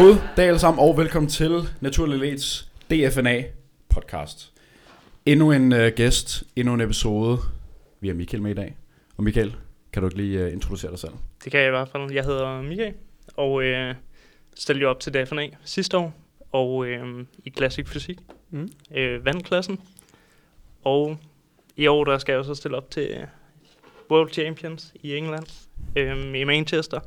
[0.00, 3.42] God dag alle sammen, og velkommen til Naturlig Leds DFNA
[3.88, 4.52] podcast.
[5.26, 7.38] Endnu en uh, gæst, endnu en episode.
[8.00, 8.76] Vi har Michael med i dag.
[9.16, 9.56] Og Michael,
[9.92, 11.12] kan du ikke lige uh, introducere dig selv?
[11.44, 12.12] Det kan jeg i hvert fald.
[12.12, 12.94] Jeg hedder Michael,
[13.36, 13.94] og øh,
[14.54, 16.14] stillede op til DFNA sidste år,
[16.52, 18.18] og øh, i klassik fysik,
[18.50, 18.68] Mm.
[18.94, 19.80] øh, vandklassen.
[20.84, 21.18] Og
[21.76, 23.26] i år, der skal jeg jo så stille op til øh,
[24.10, 25.46] World Champions i England,
[25.96, 27.00] øh, i Manchester,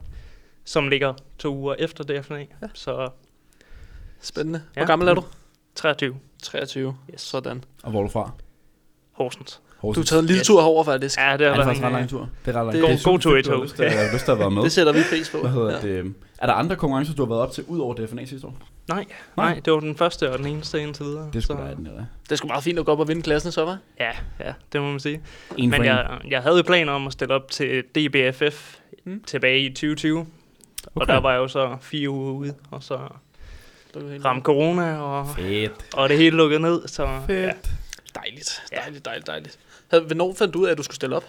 [0.66, 2.38] som ligger to uger efter DFNA.
[2.40, 2.46] Ja.
[2.74, 3.10] Så
[4.22, 4.62] Spændende.
[4.74, 4.86] Hvor Ja.
[4.88, 5.24] gammel er du?
[5.76, 6.96] 23 23.
[7.14, 7.22] Yes.
[7.22, 7.64] Sådan.
[7.84, 8.32] Og hvor er du fra?
[9.12, 9.62] Horsens.
[9.82, 10.10] Du Horsens.
[10.10, 10.48] har taget en lille Yes.
[10.48, 11.20] tur herover faktisk.
[11.20, 12.30] Ja, det er har det været faktisk en, en ret lang tur?
[12.46, 12.90] Det er ret lang.
[12.90, 13.80] Det er god tur i du tog.
[13.80, 14.64] Jeg har lyst til at været med.
[14.64, 15.38] Det sætter vi pris på.
[15.38, 16.02] Hvad hedder Ja.
[16.02, 16.14] det?
[16.38, 18.58] Er der andre konkurrencer, du har været op til, ud over DFNA sidste år?
[18.88, 19.06] Nej,
[19.38, 21.30] nej, det var den første og den eneste indtil videre.
[21.34, 22.06] Det skulle være den, eller?
[22.24, 23.78] Det er sgu meget fint at gå op og vinde klassen, så var.
[24.00, 25.22] Ja, ja, det må man sige.
[25.58, 25.86] En Men en.
[25.86, 29.24] jeg, jeg havde jo planer om at stille op til DBFF mm.
[29.28, 30.26] tilbage i 2020.
[30.88, 31.02] Okay.
[31.02, 33.00] Og der var jeg jo så fire uger ude, og så
[33.96, 35.72] ramte corona, og, Fedt.
[35.94, 36.88] og det hele lukket ned.
[36.88, 37.56] Så Fedt.
[38.16, 38.64] Dejligt.
[38.72, 38.78] Ja.
[38.78, 39.60] Dejligt, dejligt, dejligt.
[39.92, 41.26] Havde- Hvornår fandt du ud af, at du skulle stille op?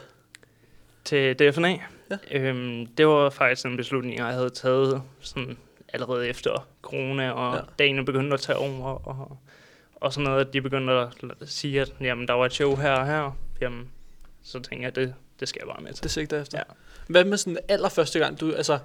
[1.05, 1.78] til DFNA,
[2.11, 2.16] Ja.
[2.38, 5.56] øhm, det var faktisk en beslutning, jeg havde taget sådan
[5.92, 7.61] allerede efter corona, og Ja.
[7.78, 9.39] dagene begyndte at tage over, og,
[9.96, 11.08] og sådan noget, at de begyndte at
[11.46, 13.36] sige, at jamen, der var et show her og her.
[13.61, 13.89] Jamen,
[14.42, 16.02] så tænkte jeg, at det, det skal jeg bare med til.
[16.02, 16.58] Det sigter efter.
[16.58, 16.64] Ja.
[17.08, 18.78] Hvad med sådan allerførste gang, du, altså,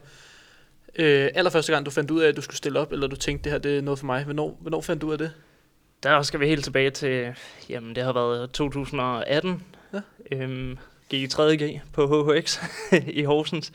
[0.95, 3.43] øh, allerførste gang, du fandt ud af, at du skulle stille op, eller du tænkte,
[3.43, 4.23] det her det er noget for mig.
[4.23, 5.31] Hvornår, hvornår fandt du ud af det?
[6.03, 7.35] Der skal vi helt tilbage til,
[7.69, 9.63] jamen det har været 2018.
[9.93, 10.01] Ja.
[10.31, 10.77] Øhm,
[11.09, 12.59] gik i 3.G på HHX
[13.19, 13.73] i Horsens.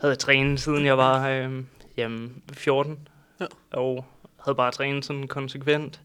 [0.00, 3.08] Havde trænet siden jeg var øhm, jamen, 14.
[3.40, 3.46] Ja.
[3.70, 4.04] Og
[4.44, 6.00] havde bare trænet sådan konsekvent.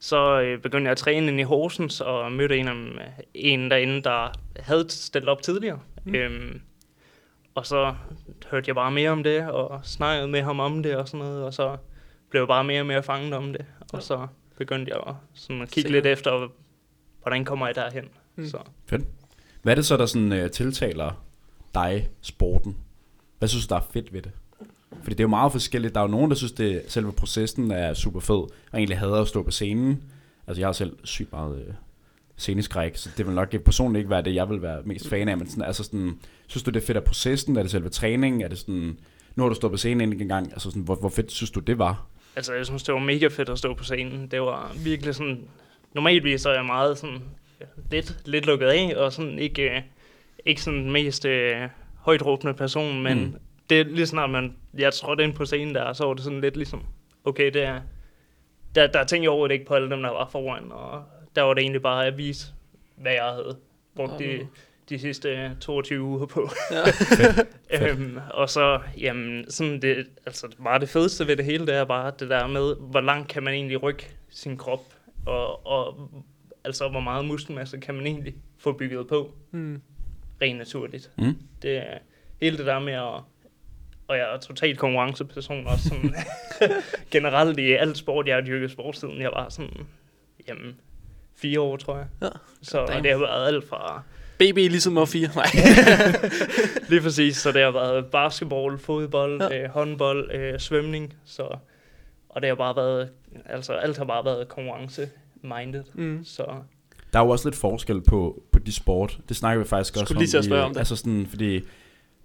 [0.00, 4.02] Så øh, begyndte jeg at træne ind i Horsens og mødte en, af, en derinde,
[4.02, 5.80] der havde stillet op tidligere.
[6.04, 6.14] Mm.
[6.14, 6.60] Øhm,
[7.58, 7.94] og så
[8.50, 11.44] hørte jeg bare mere om det, og snakkede med ham om det og sådan noget,
[11.44, 11.76] og så
[12.30, 13.64] blev jeg bare mere og mere fanget om det.
[13.80, 14.00] Og Ja.
[14.00, 14.26] så
[14.58, 15.92] begyndte jeg at, sådan at kigge Sikkert.
[15.92, 16.48] lidt efter,
[17.22, 18.04] hvordan kommer jeg derhen.
[18.36, 18.46] Mm.
[18.46, 18.58] Så.
[19.62, 21.24] Hvad er det så, der sådan, uh, tiltaler
[21.74, 22.76] dig, sporten?
[23.38, 24.32] Hvad synes du, der er fedt ved det?
[25.02, 25.94] Fordi det er jo meget forskelligt.
[25.94, 29.20] Der er jo nogen, der synes, det selve processen er super fed, og egentlig hader
[29.20, 30.02] at stå på scenen.
[30.46, 31.74] Altså, jeg har selv sygt meget øh,
[32.38, 35.28] sceneskræk, så det vil nok ikke, personligt ikke være det, jeg vil være mest fan
[35.28, 35.38] af.
[35.38, 37.56] Men sådan, altså sådan, synes du, det er fedt af processen?
[37.56, 38.42] Er det selve træningen?
[38.42, 38.98] Er det sådan,
[39.34, 41.60] nu har du stået på scenen en gang, altså sådan, hvor, hvor fedt synes du,
[41.60, 42.06] det var?
[42.36, 44.28] Altså, jeg synes, det var mega fedt at stå på scenen.
[44.30, 45.40] Det var virkelig sådan...
[45.94, 47.22] Normalvis så er jeg meget sådan
[47.90, 49.82] lidt, lidt lukket af, og sådan ikke, øh,
[50.46, 53.34] ikke sådan den mest øh, højt råbende person, men mm.
[53.70, 56.40] det er lige snart, man, jeg trådte ind på scenen der, så var det sådan
[56.40, 56.82] lidt ligesom,
[57.24, 57.80] okay, det er,
[58.74, 61.02] der, der tænkte jeg overhovedet ikke på alle dem, der var foran, og
[61.38, 62.46] der var det egentlig bare at vise,
[62.96, 63.56] hvad jeg havde
[63.94, 64.46] brugt de,
[64.88, 66.50] de sidste øh, 22 uger på.
[66.70, 66.82] Ja.
[67.90, 71.84] øhm, og så, jamen, sådan det, altså bare det fedeste ved det hele, det er
[71.84, 74.80] bare det der med, hvor langt kan man egentlig rykke sin krop,
[75.26, 76.10] og, og
[76.64, 79.82] altså hvor meget muskelmasse kan man egentlig få bygget på, Mm.
[80.42, 81.10] rent naturligt.
[81.18, 81.38] Mm?
[81.62, 81.98] Det er
[82.40, 83.22] hele det der med at,
[84.08, 86.14] og jeg er totalt konkurrenceperson også sådan,
[87.12, 89.86] generelt i alt sport, jeg har dyrket sport siden jeg var sådan,
[90.48, 90.76] jamen,
[91.40, 92.06] fire år, tror jeg.
[92.22, 92.28] Ja.
[92.62, 93.02] Så Damn.
[93.02, 94.02] det har været alt fra
[94.38, 95.28] BB ligesom og 4.
[95.34, 95.46] Nej.
[96.90, 99.62] Lige præcis, så det har været basketball, fodbold, Ja.
[99.62, 101.42] øh, håndbold, øh, svømning, så,
[102.28, 103.08] og det har bare været,
[103.46, 106.24] altså alt har bare været konkurrence-minded, Mm.
[106.24, 106.44] så
[107.12, 109.18] Der er jo også lidt forskel på, på de sport.
[109.28, 110.78] Det snakker vi faktisk også Skulle lige til at spørge i, om det.
[110.78, 111.60] Altså sådan, fordi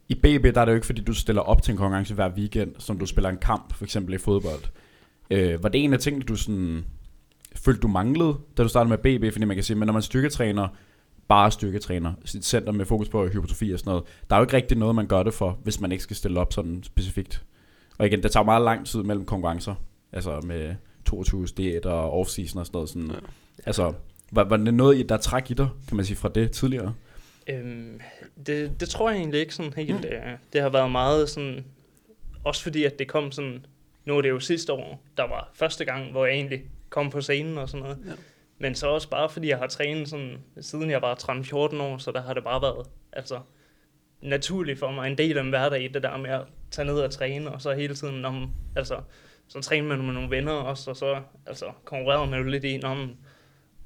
[0.09, 0.23] i BB,
[0.55, 2.99] der er det jo ikke, fordi du stiller op til en konkurrence hver weekend, som
[2.99, 4.63] du spiller en kamp, for eksempel i fodbold.
[5.31, 6.85] Øh, var det en af tingene, du sådan,
[7.55, 9.33] følte, du manglede, da du startede med BB?
[9.33, 10.67] Fordi man kan sige, men når man styrketræner,
[11.27, 14.55] bare styrketræner, sit center med fokus på hypertrofi og sådan noget, der er jo ikke
[14.55, 17.43] rigtig noget, man gør det for, hvis man ikke skal stille op sådan specifikt.
[17.97, 19.75] Og igen, det tager meget lang tid mellem konkurrencer,
[20.11, 22.89] altså med 22 diæt og off-season og sådan noget.
[22.89, 23.15] Sådan, Ja.
[23.65, 23.93] Altså,
[24.31, 26.93] var, var det noget, der træk i dig, kan man sige, fra det tidligere?
[27.47, 28.01] øhm,
[28.45, 30.01] det, det tror jeg egentlig ikke sådan helt.
[30.01, 30.05] Mm.
[30.05, 31.65] Øh, det har været meget sådan,
[32.43, 33.65] også fordi at det kom sådan,
[34.05, 36.61] nu er det jo sidste år, der var første gang, hvor jeg egentlig
[36.93, 37.97] kom på scenen og sådan noget.
[38.07, 38.11] Ja.
[38.57, 42.11] Men så også bare fordi jeg har trænet sådan, siden jeg var 13-14 år, så
[42.11, 43.39] der har det bare været, altså,
[44.21, 46.41] naturligt for mig, en del af min hverdag, det der med at
[46.71, 48.97] tage ned og træne, og så hele tiden, om, altså,
[49.47, 52.79] så træner man med nogle venner også, og så altså, konkurrerer man jo lidt i,
[52.83, 53.15] om,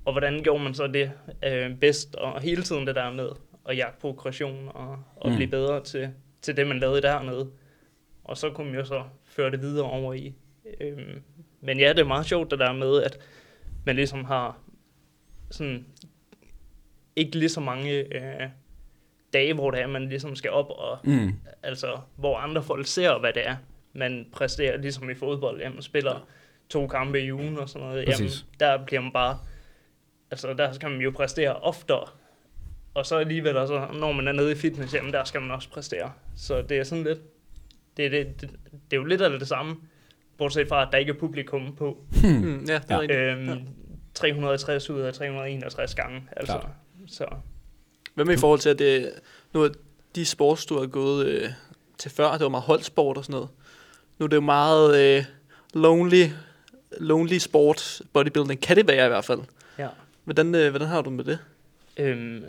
[0.05, 1.11] og hvordan gjorde man så det
[1.45, 3.29] øh, bedst, og hele tiden det der med
[3.69, 5.35] at jagte progression, og, og Mm.
[5.35, 6.09] blive bedre til,
[6.41, 7.49] til det, man lavede dernede.
[8.23, 10.33] Og så kunne man jo så føre det videre over i.
[10.81, 11.21] Øhm,
[11.67, 13.19] men ja, det er meget sjovt det der med, at
[13.85, 14.57] man ligesom har
[15.51, 15.85] sådan
[17.15, 18.49] ikke lige så mange øh,
[19.33, 21.33] dage, hvor det er, man ligesom skal op og Mm.
[21.63, 23.55] altså, hvor andre folk ser, hvad det er,
[23.93, 26.19] man præsterer ligesom i fodbold, jamen spiller Ja.
[26.69, 29.39] to kampe i ugen og sådan noget, jamen der bliver man bare,
[30.31, 32.07] altså der skal man jo præstere oftere,
[32.93, 35.69] og så alligevel, altså, når man er nede i fitness, jamen der skal man også
[35.69, 36.11] præstere.
[36.35, 37.19] Så det er sådan lidt,
[37.97, 39.75] det, det, det, det er jo lidt af det samme,
[40.37, 41.97] bortset fra, at der ikke er publikum på.
[42.23, 43.33] Mm, ja, det er Ja.
[43.33, 43.55] Øhm, Ja.
[44.13, 46.53] 360 ud af 361 gange, altså.
[46.53, 46.69] Klart.
[47.07, 47.25] Så
[48.15, 49.11] Hvad med i forhold til, at det,
[49.53, 49.69] nu er
[50.15, 51.49] de sports, du har gået øh,
[51.97, 53.49] til før, det var meget holdsport og sådan noget.
[54.17, 55.25] Nu er det jo meget øh,
[55.73, 56.25] lonely,
[56.99, 58.61] lonely sport, bodybuilding.
[58.61, 59.39] Kan det være i hvert fald?
[59.77, 59.87] ja.
[60.23, 61.39] Hvordan, øh, hvordan har du med det?
[61.97, 62.43] Øhm,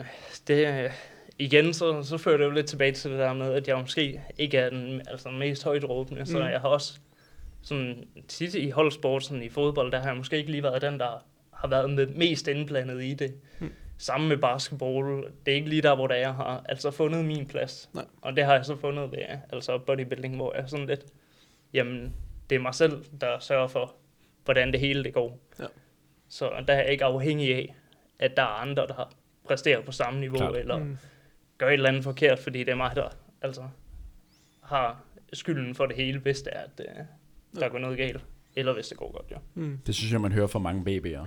[0.47, 0.91] det,
[1.39, 4.21] igen, så, så fører det jo lidt tilbage til det der med, at jeg måske
[4.37, 6.25] ikke er den, altså mest højdråbende, mm.
[6.25, 6.99] så jeg har også
[7.61, 10.99] sådan tit i holdsport, sådan i fodbold, der har jeg måske ikke lige været den,
[10.99, 13.35] der har været med mest indblandet i det.
[13.59, 13.65] Mm.
[13.65, 13.73] Mm.
[13.97, 17.45] Samme med basketball, det er ikke lige der, hvor der jeg har altså fundet min
[17.45, 17.89] plads.
[17.93, 18.05] Nej.
[18.21, 19.19] Og det har jeg så fundet ved
[19.49, 21.05] altså bodybuilding, hvor jeg er sådan lidt,
[21.73, 22.15] jamen,
[22.49, 23.95] det er mig selv, der sørger for,
[24.45, 25.39] hvordan det hele det går.
[25.59, 25.65] Ja.
[26.29, 27.75] Så der er jeg ikke afhængig af,
[28.19, 29.13] at der er andre, der
[29.47, 30.57] præsterer på samme niveau, Klart.
[30.57, 30.83] Eller Mm.
[30.85, 30.97] mm.
[31.57, 33.09] gør et eller andet forkert, fordi det er mig, der
[33.41, 33.63] altså,
[34.63, 35.03] har
[35.33, 37.05] skylden for det hele, hvis det er, at øh,
[37.55, 37.67] der Ja.
[37.67, 38.25] går noget galt.
[38.55, 39.35] Eller hvis det går godt, ja.
[39.55, 39.77] Mm.
[39.87, 41.25] Det synes jeg, man hører fra mange babyer.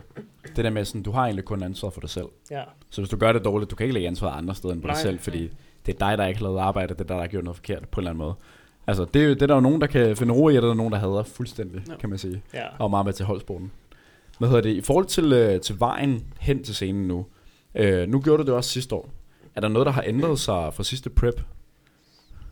[0.57, 2.27] Det der med sådan, du har egentlig kun ansvar for dig selv.
[2.51, 2.63] ja.
[2.91, 4.87] Så hvis du gør det dårligt, du kan ikke lægge ansvaret andre steder end på
[4.89, 5.03] dig Nej.
[5.03, 5.51] selv, fordi
[5.87, 7.57] det er dig, der ikke har lavet arbejde, det er dig, der har gjort noget
[7.57, 8.35] forkert på en eller anden måde.
[8.87, 10.63] Altså, det er, jo- det er der jo nogen, der kan finde ro i, og
[10.63, 11.97] der er nogen, der hader fuldstændig, Ja.
[11.97, 12.43] kan man sige.
[12.55, 12.67] ja.
[12.79, 13.73] Og meget med til holdsporten.
[14.39, 14.71] Hvad hedder det?
[14.71, 17.27] I forhold til, øh, til vejen hen til scenen nu,
[17.75, 19.09] øh, nu gjorde du det også sidste år.
[19.55, 21.41] Er der noget, der har ændret sig fra sidste prep?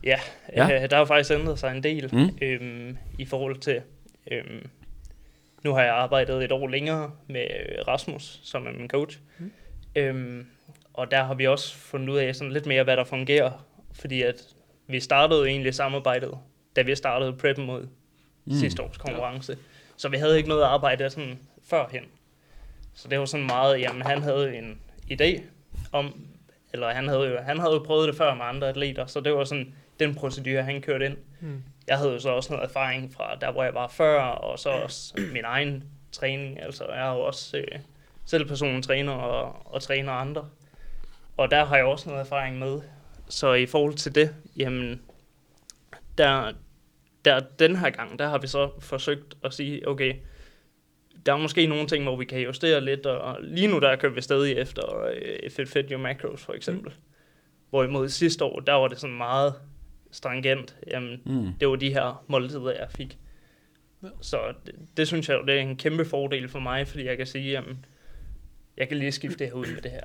[0.03, 0.19] Ja,
[0.55, 0.67] Ja.
[0.67, 0.83] ja.
[0.83, 2.37] Øh, der har faktisk ændret sig en del Mm.
[2.41, 3.81] øhm, i forhold til...
[4.31, 4.69] Øhm,
[5.63, 9.19] nu har jeg arbejdet et år længere med øh, Rasmus, som er min coach.
[9.39, 9.51] Mm.
[9.95, 10.47] Øhm,
[10.93, 13.65] og der har vi også fundet ud af sådan lidt mere, hvad der fungerer.
[13.93, 14.35] Fordi at
[14.87, 16.31] vi startede egentlig samarbejdet,
[16.75, 17.87] da vi startede preppen mod
[18.45, 18.53] mm.
[18.53, 19.57] sidste års konkurrence.
[19.97, 21.39] Så vi havde ikke noget arbejde sådan
[21.69, 22.03] førhen.
[22.93, 24.79] Så det var sådan meget, jamen han havde en
[25.11, 25.41] idé
[25.91, 26.25] om,
[26.73, 29.33] eller han havde jo, han havde jo prøvet det før med andre atleter, så det
[29.33, 31.17] var sådan den procedure, han kørte ind.
[31.39, 31.63] Mm.
[31.87, 34.69] Jeg havde jo så også noget erfaring fra der, hvor jeg var før, og så
[34.69, 36.61] også min egen træning.
[36.61, 37.79] Altså, jeg er jo også øh,
[38.25, 40.49] selv personen træner og, og træner andre.
[41.37, 42.81] Og der har jeg også noget erfaring med.
[43.29, 45.01] Så i forhold til det, jamen,
[46.17, 46.51] der,
[47.25, 50.15] der den her gang, der har vi så forsøgt at sige, okay,
[51.25, 54.13] der er måske nogle ting, hvor vi kan justere lidt, og lige nu der kører
[54.13, 56.91] vi stadig efter øh, Fit Fit Your Macros for eksempel.
[56.91, 57.01] Mm.
[57.69, 59.53] Hvorimod sidste år, der var det sådan meget
[60.11, 60.75] stringent.
[60.87, 61.53] Jamen, Mm.
[61.59, 63.17] det var de her måltider, jeg fik.
[64.03, 64.07] Ja.
[64.21, 67.17] Så det, det synes jeg jo, det er en kæmpe fordel for mig, fordi jeg
[67.17, 67.85] kan sige, jamen,
[68.77, 70.03] jeg kan lige skifte det her ud med det her.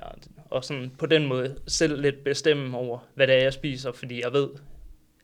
[0.49, 4.21] Og sådan på den måde selv lidt bestemme over, hvad det er, jeg spiser, fordi
[4.23, 4.49] jeg ved,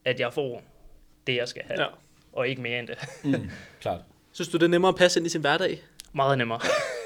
[0.06, 0.64] at jeg får
[1.28, 1.86] det, jeg skal have, Ja.
[1.88, 1.92] ja.
[2.34, 2.98] og ikke mere end det.
[3.24, 3.50] Mm.
[3.82, 4.02] Klart.
[4.32, 5.82] Synes du, det er nemmere at passe ind i sin hverdag?
[6.14, 6.60] Meget nemmere.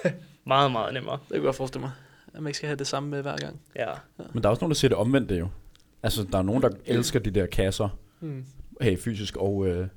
[0.46, 1.14] meget, meget nemmere.
[1.18, 1.92] Det kan jeg godt forestille mig.
[2.34, 3.62] At man ikke skal have det samme med hver gang.
[3.76, 3.94] Ja.
[4.34, 5.48] Men der er også nogen, der siger det omvendte jo.
[6.04, 7.90] Altså, der er nogen, der elsker de der kasser.
[8.22, 8.46] Mm.
[8.82, 9.88] Hey, fysisk og øh,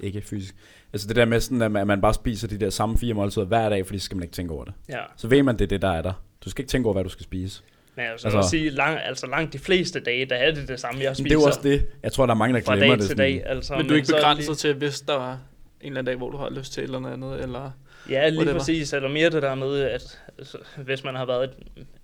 [0.00, 0.54] ikke fysisk.
[0.92, 3.14] Altså det der med sådan, at man, at man bare spiser de der samme fire
[3.14, 4.74] måltider hver dag, fordi så skal man ikke tænke over det.
[4.88, 4.98] ja.
[5.16, 6.12] Så ved man, det er det, der er der.
[6.44, 7.62] Du skal ikke tænke over, hvad du skal spise.
[7.96, 10.68] Men jeg vil Altså- altså, sige, lang, altså langt de fleste dage, der er det
[10.68, 11.28] det samme, jeg Men spiser.
[11.28, 11.86] det er jo også det.
[12.02, 13.00] Jeg tror, der er mange, der fra glemmer dag det.
[13.00, 13.32] til sådan.
[13.32, 13.46] dag.
[13.46, 15.38] Altså, Men du er ikke begrænset lige- til, hvis der var en
[15.80, 17.70] eller anden dag, hvor du har lyst til et eller andet, eller...
[18.10, 18.58] Ja, lige Whatever.
[18.58, 18.92] præcis.
[18.92, 21.50] Eller mere det der med, at altså, hvis man har været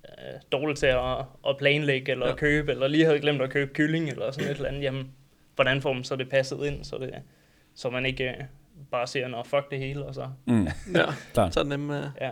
[0.04, 1.18] øh, dårlig til at,
[1.48, 2.30] at planlægge eller Ja.
[2.30, 2.36] ja.
[2.36, 5.10] købe, eller lige havde glemt at købe kylling eller sådan et eller andet, jamen,
[5.54, 7.10] hvordan får man så det passet ind, så, det,
[7.74, 8.34] så man ikke øh,
[8.90, 11.04] bare siger, nå, fuck det hele, og så, Mm, Ja,
[11.34, 11.54] klart.
[11.54, 11.90] så er det nemt.
[11.90, 12.30] Uh, ja.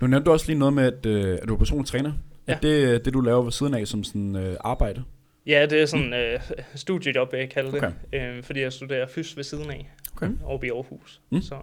[0.00, 2.12] Nu nævnte du også lige noget med, at, øh, at du er personlig træner.
[2.48, 2.52] Ja.
[2.52, 2.56] Ja.
[2.56, 5.04] Er det øh, det, du laver ved siden af som sådan øh, arbejde?
[5.46, 6.40] Ja, det er sådan øh,
[6.74, 8.36] studiejob, jeg kalder det, Okay.
[8.36, 10.30] øh, fordi jeg studerer fys ved siden af, Okay.
[10.44, 11.20] oppe i Aarhus.
[11.30, 11.40] Mm.
[11.42, 11.54] Så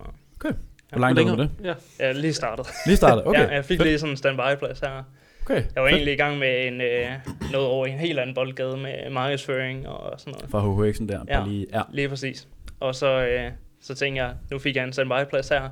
[0.96, 1.50] Hvor langt er du det?
[1.64, 1.74] Ja.
[2.00, 2.68] jeg er lige startet.
[2.86, 3.28] Lige startet?
[3.28, 3.42] Okay.
[3.42, 3.88] ja, jeg fik fedt.
[3.88, 5.04] lige sådan en standby-plads her.
[5.42, 5.56] Okay.
[5.56, 5.96] Jeg var fedt.
[5.96, 7.10] egentlig i gang med en, øh,
[7.52, 10.52] noget over en helt anden boldgade med markedsføring og sådan noget.
[10.52, 11.20] Fra HHX'en der.
[11.28, 11.40] Ja.
[11.40, 11.82] Bare lige, ja.
[11.92, 12.48] Lige præcis.
[12.80, 15.70] Og så, øh, så tænkte jeg, nu fik jeg en standby-plads her.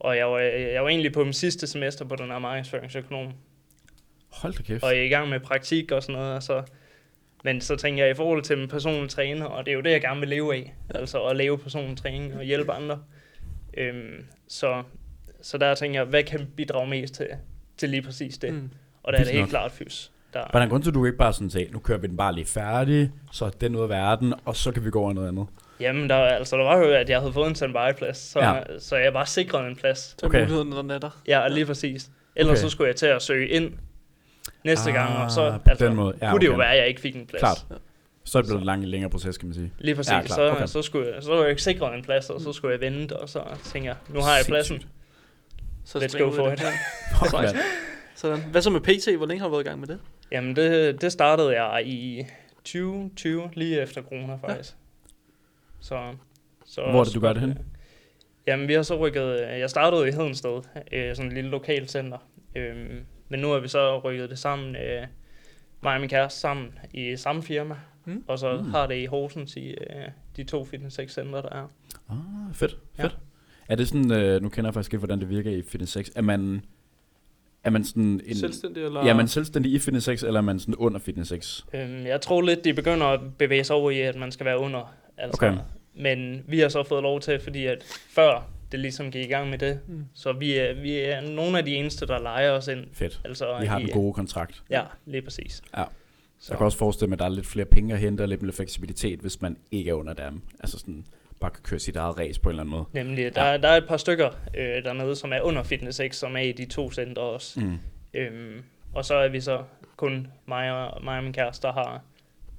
[0.00, 3.32] Og jeg var, jeg var egentlig på min sidste semester på den her markedsføringsøkonom.
[4.32, 4.84] Hold da kæft.
[4.84, 6.36] Og jeg er i gang med praktik og sådan noget.
[6.36, 6.62] Og så,
[7.44, 9.90] men så tænker jeg i forhold til min personlige træner, og det er jo det,
[9.90, 10.74] jeg gerne vil leve af.
[10.94, 12.98] Altså at leve personlig træning og hjælpe andre.
[13.76, 14.82] Øhm, så,
[15.42, 17.26] så der tænker jeg, hvad kan bidrage mest til,
[17.76, 18.54] til lige præcis det?
[18.54, 18.70] Mm.
[19.02, 20.10] Og der er det helt klart fys.
[20.34, 22.44] Der, en grund til, du ikke bare sådan sagde, nu kører vi den bare lige
[22.44, 25.46] færdig, så er den ud af verden, og så kan vi gå over noget andet?
[25.80, 28.78] Jamen, der, altså, der var jo, at jeg havde fået en standby-plads, så, Ja.
[28.78, 29.98] så jeg var sikret en plads.
[29.98, 30.40] Så er Okay.
[30.40, 31.20] muligheden, den er der.
[31.28, 32.10] Ja, lige præcis.
[32.36, 32.58] Ellers Okay.
[32.58, 32.60] okay.
[32.60, 33.72] så skulle jeg til at søge ind
[34.64, 36.14] næste Ah, gang, og så på altså, den måde.
[36.22, 36.60] Ja, kunne det jo okay.
[36.62, 37.40] være, at jeg ikke fik en plads.
[37.40, 37.64] Klart.
[38.24, 39.72] Så er det blevet en lang, længere proces, kan man sige.
[39.78, 40.10] Lige præcis.
[40.10, 40.36] Ja, Ja, klart.
[40.36, 40.66] så, Okay.
[40.66, 43.16] så, skulle jeg, så var jeg ikke sikret en plads, og så skulle jeg vente,
[43.20, 44.82] og så tænker jeg, nu har jeg pladsen.
[45.84, 46.52] Så Let's go vi for det.
[46.58, 46.62] it.
[47.32, 47.40] Ja.
[47.42, 47.56] Mand.
[48.14, 48.44] Sådan.
[48.50, 49.16] Hvad så med PT?
[49.16, 49.98] Hvor længe har du været i gang med det?
[50.32, 52.24] Jamen, det, det startede jeg i
[52.64, 54.74] 2020, lige efter corona faktisk.
[55.80, 56.12] Så,
[56.66, 57.56] så Hvor er det, du gør det henne?
[58.46, 59.40] Jamen, vi har så rykket...
[59.40, 60.60] Jeg startede i Hedensted,
[60.92, 62.18] øh, sådan et lille lokalcenter.
[62.56, 65.06] Øhm, men nu har vi så rykket det sammen, øh,
[65.82, 67.74] mig og min kæreste sammen i samme firma.
[68.04, 68.24] Mm.
[68.26, 68.70] Og så Mm.
[68.70, 69.76] har det i Horsens i øh,
[70.36, 71.70] de to fitness centre der er.
[72.10, 73.02] Ah, fedt, Ja.
[73.04, 73.18] fedt.
[73.68, 76.10] Er det sådan, øh, nu kender jeg faktisk ikke, hvordan det virker i Fitness 6.
[76.16, 76.64] Er man,
[77.64, 78.34] er man sådan en...
[78.36, 79.04] Selvstændig eller?
[79.04, 81.66] Ja, er man selvstændig i Fitness 6, eller er man sådan under Fitness 6?
[81.74, 84.58] Øhm, jeg tror lidt, de begynder at bevæge sig over i, at man skal være
[84.58, 84.94] under.
[85.18, 85.38] Altså.
[85.46, 85.58] Okay.
[85.94, 89.50] Men vi har så fået lov til, fordi at før det ligesom gik i gang
[89.50, 90.04] med det, Mm.
[90.14, 92.84] så vi er, vi er nogle af de eneste, der leger os ind.
[92.92, 93.20] Fedt.
[93.24, 94.62] Altså Vi har i, den gode kontrakt.
[94.70, 95.62] Ja, lige præcis.
[95.76, 95.84] Ja.
[96.44, 96.52] Så.
[96.52, 98.42] Jeg kan også forestille mig, at der er lidt flere penge at hente, og lidt
[98.42, 100.40] mere fleksibilitet, hvis man ikke er under dem.
[100.60, 101.04] Altså sådan,
[101.40, 102.84] bare kan køre sit eget race på en eller anden måde.
[102.92, 103.56] Nemlig, der, ja.
[103.56, 106.52] der er et par stykker øh, dernede, som er under Fitness X, som er i
[106.52, 107.60] de to centre også.
[107.60, 107.78] Mm.
[108.14, 108.62] Øhm,
[108.94, 109.62] og så er vi så
[109.96, 112.02] kun mig og, mig og min kæreste, der har,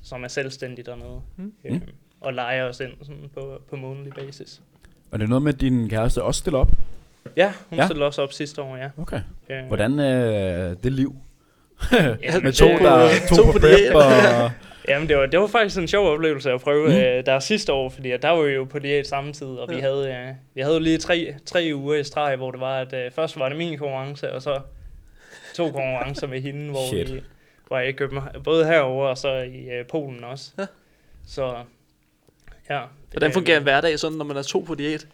[0.01, 1.21] som er selvstændig dernede.
[1.37, 1.53] Mm.
[1.65, 1.81] Øhm,
[2.21, 4.61] og leger os ind sådan på, på månedlig basis.
[5.11, 6.71] Og det er noget med, at din kæreste også stiller op?
[7.37, 7.85] Ja, hun Ja.
[7.85, 8.89] stillede også op sidste år, ja.
[8.97, 9.21] Okay.
[9.49, 11.15] Øh, Hvordan er det liv?
[12.23, 13.93] Jamen, med to, det- der, to, to på på prep diæt.
[13.95, 14.51] og...
[14.87, 16.95] Jamen, det var, det var faktisk en sjov oplevelse at prøve Mm.
[16.95, 19.75] øh, der sidste år, fordi der var vi jo på diæt samtidig, og ja.
[19.75, 22.93] vi, havde, øh, vi havde lige tre, tre uger i streg, hvor det var, at
[22.93, 24.59] øh, først var det min konkurrence, og så
[25.55, 27.13] to konkurrencer med hende, hvor Shit.
[27.13, 27.21] vi
[27.69, 30.51] var i København, både herover og så i øh, Polen også.
[30.59, 30.65] Ja.
[31.27, 31.53] Så
[32.69, 32.81] ja.
[33.11, 35.07] Hvordan fungerer en hverdag sådan, når man er to på diæt?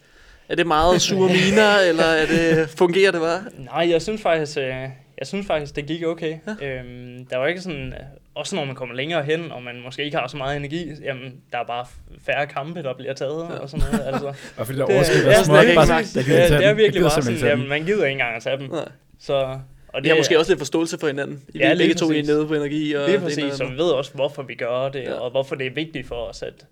[0.48, 3.42] Er det meget sure miner, eller er det, fungerer det bare?
[3.58, 4.88] Nej, jeg synes faktisk, øh,
[5.22, 6.38] jeg synes faktisk, det gik okay.
[6.60, 6.66] Ja.
[6.66, 7.98] Øhm, der var ikke sådan, øh,
[8.34, 11.40] også når man kommer længere hen, og man måske ikke har så meget energi, jamen,
[11.52, 11.86] der er bare
[12.26, 13.58] færre kampe, der bliver taget Ja.
[13.58, 14.06] og sådan noget.
[14.06, 14.26] Altså,
[14.58, 16.74] Og fordi der det, overskrider ja, det er bare ikke sagt, det, tage det er
[16.74, 18.70] virkelig bare sådan, jamen, man gider ikke engang at tage dem.
[18.70, 18.88] Nej.
[19.18, 21.42] Så, og Det har måske også lidt forståelse for hinanden.
[21.54, 22.92] I Ja, begge to I er nede på energi.
[22.92, 25.10] Og Lige det og præcis, det så vi ved også, hvorfor vi gør det, Ja.
[25.10, 25.14] ja.
[25.14, 26.66] og hvorfor det er vigtigt for os, at,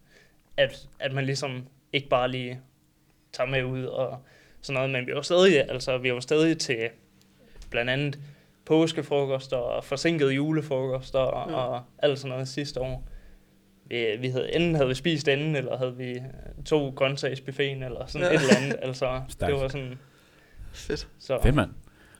[0.57, 2.61] at, at man ligesom ikke bare lige
[3.33, 4.19] tager med ud og
[4.62, 6.76] sådan noget, men vi var stadig, altså, vi var stadig til
[7.71, 8.19] blandt andet
[8.67, 11.57] påskefrokoster og forsinket julefrokoster og, Ja.
[11.59, 11.64] ja.
[11.64, 13.09] og alt sådan noget sidste år.
[13.88, 18.07] Vi, vi havde, enten havde vi spist inden, eller havde vi øh, to grøntsagsbuffeten, eller
[18.07, 18.35] sådan Ja.
[18.35, 18.76] et eller andet.
[18.83, 19.99] Altså, det var sådan,
[20.73, 21.09] Fedt.
[21.19, 21.71] så, Fedt, mand.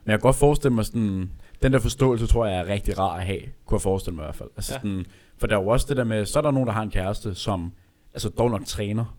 [0.03, 1.31] Men jeg kan godt forestille mig sådan,
[1.61, 4.25] den der forståelse tror jeg er rigtig rar at have, kunne jeg forestille mig i
[4.25, 4.49] hvert fald.
[4.57, 4.79] Altså ja.
[4.79, 5.05] sådan,
[5.37, 6.91] for der er jo også det der med, så er der nogen, der har en
[6.91, 7.73] kæreste, som
[8.13, 9.17] altså dog nok træner,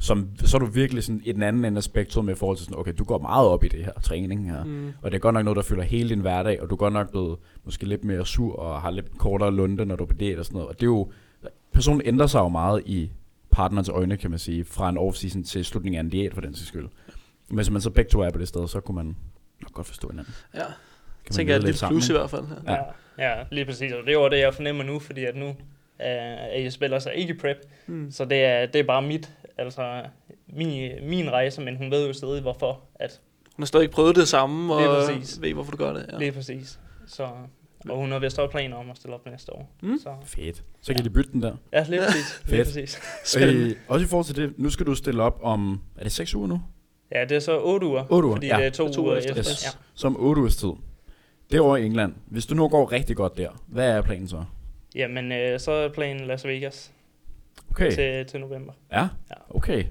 [0.00, 2.56] som, så er du virkelig sådan i den anden ende af spektret med i forhold
[2.56, 4.92] til sådan, okay, du går meget op i det her træning her, mm.
[5.02, 6.92] Og det er godt nok noget, der fylder hele din hverdag, og du er godt
[6.92, 10.14] nok blevet måske lidt mere sur, og har lidt kortere lunde, når du er på
[10.14, 11.12] diæt og sådan noget, og det er jo,
[11.72, 13.10] personen ændrer sig jo meget i
[13.50, 16.54] partnerens øjne, kan man sige, fra en off-season til slutningen af en diæt, for den
[16.54, 16.88] sags skyld.
[17.48, 19.06] Men hvis man så begge to er på det sted, så kunne man
[19.62, 20.34] nok godt forstå hinanden.
[20.54, 20.60] Ja,
[21.26, 22.44] Kan tænker jeg er lidt sammen, plus i hvert fald.
[22.66, 22.72] Ja.
[23.18, 23.38] Ja.
[23.38, 23.44] Ja.
[23.50, 23.92] lige præcis.
[23.92, 27.14] Og det er jo det, jeg fornemmer nu, fordi at nu øh, jeg spiller sig
[27.14, 28.10] ikke i prep, Mm.
[28.10, 30.02] så det er, det er bare mit, altså
[30.46, 33.20] min, min rejse, men hun ved jo stadig hvorfor, at
[33.56, 35.42] Hun har stadig ikke prøvet det samme, og Lige præcis.
[35.42, 36.06] ved, hvorfor du gør det.
[36.12, 36.18] ja.
[36.18, 36.80] Lige præcis.
[37.06, 37.28] Så,
[37.88, 39.70] og hun har vist også planer om at stille op næste år.
[39.82, 39.98] Mm.
[40.02, 40.62] Så, Fedt.
[40.80, 41.04] Så kan Ja.
[41.04, 41.56] de bytte den der.
[41.72, 42.42] ja, lige præcis.
[42.46, 42.66] lige Fedt.
[42.68, 42.98] præcis.
[43.24, 43.70] Spændende.
[43.70, 46.34] Øh, også i forhold til det, nu skal du stille op om, er det 6
[46.34, 46.62] uger nu?
[47.12, 48.56] Ja, det er så 8 uger, Otte uger, fordi ja.
[48.56, 49.30] det er to, To uger uger efter.
[49.30, 49.40] efter.
[49.52, 49.64] Yes.
[49.64, 49.70] Ja.
[49.94, 50.68] Som 8 ugers tid.
[51.50, 52.14] Det er over i England.
[52.26, 54.44] Hvis du nu går rigtig godt der, hvad er planen så?
[54.94, 56.92] Jamen, øh, så er planen Las Vegas
[57.70, 57.90] Okay.
[57.90, 58.72] til, til november.
[58.92, 59.34] Ja, Ja.
[59.50, 59.84] okay.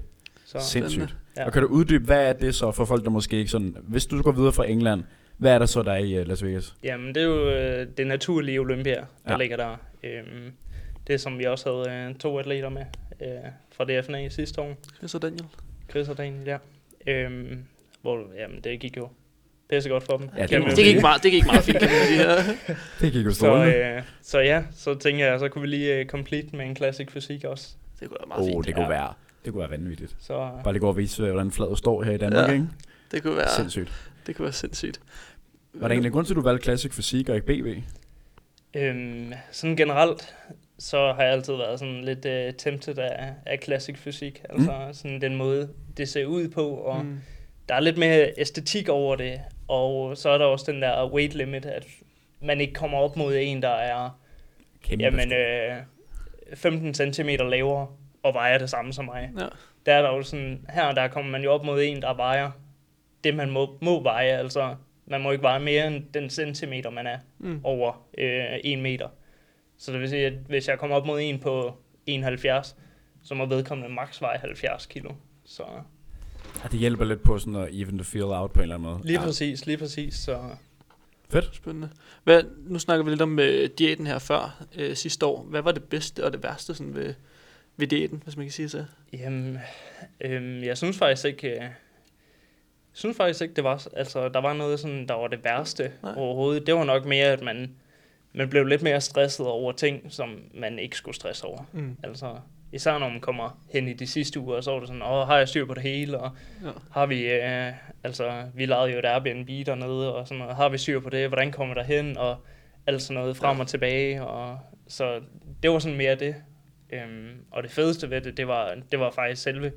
[0.44, 1.16] Så, Sindssygt.
[1.36, 1.46] Ja.
[1.46, 3.76] Og kan du uddybe, hvad er det så for folk, der måske ikke sådan...
[3.82, 5.02] Hvis du går videre fra England,
[5.36, 6.74] hvad er der så, der er i uh, Las Vegas?
[6.84, 9.36] Jamen, det er jo øh, det naturlige Olympia, der Ja.
[9.36, 9.76] ligger der.
[10.02, 10.52] Øhm,
[11.06, 12.84] det, som vi også havde øh, to atleter med
[13.22, 13.28] øh,
[13.72, 14.76] fra DFNA sidste år.
[15.02, 15.44] Er så Daniel.
[15.90, 16.58] Chris og Daniel, ja.
[17.06, 17.64] Øhm,
[18.02, 19.08] hvor, jamen, det gik jo
[19.70, 20.28] pisse godt for dem.
[20.36, 22.22] Ja, det Det gik, meget, det gik meget fint, kan man sige.
[22.30, 22.36] Ja.
[23.00, 26.06] Det gik jo så, øh, så ja, så tænker jeg, så kunne vi lige øh,
[26.06, 27.68] complete med en classic fysik også.
[28.00, 28.66] Det kunne være meget oh, fint.
[28.66, 28.90] det kunne ja.
[28.90, 29.12] være,
[29.44, 30.16] det kunne være vanvittigt.
[30.20, 32.52] Så Bare lige gå og vise, øh, hvordan fladet står her i Danmark, Ja.
[32.52, 32.66] ikke?
[33.12, 33.92] Det kunne være, Sindssygt.
[34.26, 35.00] det kunne være sindssygt.
[35.74, 37.84] Var der egentlig en grund til, at du valgte Classic Fysik og ikke BB?
[38.76, 40.34] øhm, sådan generelt,
[40.78, 44.42] så har jeg altid været sådan lidt øh, tempted af, af classic fysik.
[44.50, 47.18] Altså sådan den måde, det ser ud på, og Mm.
[47.68, 51.34] Der er lidt mere æstetik over det, og så er der også den der weight
[51.34, 51.86] limit, at
[52.42, 54.20] man ikke kommer op mod en, der er
[54.82, 55.76] Kæmpe jamen, øh,
[56.54, 57.86] 15 cm lavere
[58.22, 59.30] og vejer det samme som mig.
[59.40, 59.46] Ja.
[59.86, 62.50] Der er der jo sådan, her der kommer man jo op mod en, der vejer
[63.24, 64.38] det, man må, må veje.
[64.38, 64.74] Altså,
[65.06, 67.60] man må ikke veje mere end den centimeter, man er Mm.
[67.64, 69.08] over øh, en meter.
[69.78, 72.76] Så det vil sige, at hvis jeg kommer op mod en på 71,
[73.22, 75.10] så må vedkommende maks veje 70 kilo.
[75.44, 75.62] Så
[76.62, 78.90] Ja, det hjælper lidt på sådan at even the feel out på en eller anden
[78.90, 79.00] måde.
[79.04, 79.26] lige ja.
[79.26, 80.14] præcis, lige præcis.
[80.14, 80.40] Så
[81.30, 81.50] Fedt.
[81.52, 81.90] Spændende.
[82.24, 85.42] Hvad, nu snakker vi lidt om øh, diæten her før øh, sidste år.
[85.42, 87.14] Hvad var det bedste og det værste sådan ved,
[87.76, 88.84] ved diæten, hvis man kan sige så?
[89.12, 89.58] Jamen,
[90.20, 91.72] øhm, jeg synes faktisk ikke, øh, jeg
[92.92, 95.92] synes faktisk ikke, det var, altså, der var noget sådan, der var det værste Nej.
[96.02, 96.14] Nej.
[96.16, 96.66] overhovedet.
[96.66, 97.70] Det var nok mere, at man,
[98.32, 101.64] man blev lidt mere stresset over ting, som man ikke skulle stresse over.
[101.72, 101.96] Mm.
[102.02, 102.36] Altså,
[102.72, 105.36] især når man kommer hen i de sidste uger, så var det sådan, åh, har
[105.38, 106.30] jeg styr på det hele, og
[106.64, 106.70] Ja.
[106.92, 107.72] har vi, øh,
[108.04, 111.28] altså, vi lavede jo et Airbnb dernede, og sådan noget, har vi styr på det,
[111.28, 112.36] hvordan kommer der hen, og
[112.86, 114.58] alt sådan noget frem og tilbage, og
[114.88, 115.20] så
[115.62, 116.34] det var sådan mere det.
[116.92, 119.72] Øhm, og det fedeste ved det, det var, det var faktisk selve,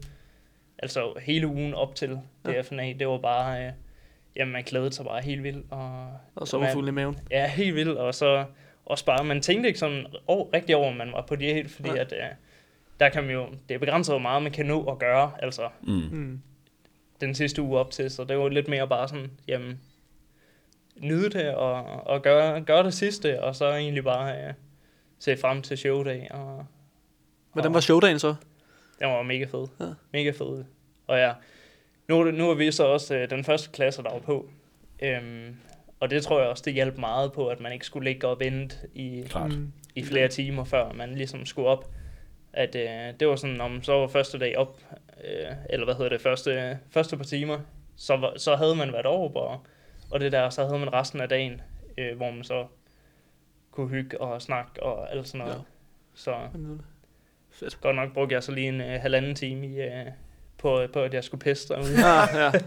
[0.80, 2.62] altså hele ugen op til Ja.
[2.62, 3.72] DFNA, det var bare, øh,
[4.36, 7.20] jamen man glædede sig bare helt vildt, og Og så var fuld i maven.
[7.32, 8.46] Ja, helt vildt, og så
[8.86, 11.90] også bare, man tænkte ikke sådan over, rigtig over, om man var på diæt, fordi
[11.90, 11.98] Nej.
[12.00, 12.24] at, øh,
[13.02, 15.70] der kan man jo, det er begrænset, hvor meget man kan nå at gøre, altså
[15.82, 15.94] Mm.
[16.12, 16.42] Mm.
[17.22, 19.80] den sidste uge op til, så det var lidt mere bare sådan, jamen,
[20.98, 24.54] nyde det og, og gøre, gøre det sidste, og så egentlig bare øh,
[25.20, 26.66] se frem til showdag, og
[27.54, 28.36] Hvordan var showdagen så?
[29.00, 29.68] den var mega fed.
[29.80, 29.86] Ja.
[30.14, 30.64] Mega fed.
[31.08, 31.34] Og ja,
[32.08, 34.50] nu, nu er vi så også øh, den første klasse, der var på.
[35.04, 35.56] Øhm,
[36.00, 38.40] og det tror jeg også, det hjalp meget på, at man ikke skulle ligge og
[38.40, 39.52] vente i, Klart.
[39.96, 41.90] I flere timer, før man ligesom skulle op.
[42.54, 44.80] At øh, det var sådan, om så var første dag op,
[45.24, 47.60] øh, eller hvad hedder det, første, første par timer,
[47.96, 49.66] så, var, så havde man været over, og,
[50.12, 51.62] og det der, så havde man resten af dagen,
[51.98, 52.68] øh, hvor man så
[53.72, 55.54] kunne hygge og snakke og alt sådan noget.
[55.54, 55.58] Ja.
[55.60, 55.64] Ja.
[56.14, 56.36] Så
[57.52, 57.82] Fedt.
[57.82, 60.06] godt nok brugte jeg så lige en øh, halvanden time i, øh,
[60.58, 62.06] på, på, at jeg skulle pisse derude.
[62.06, 62.52] Ah, ja.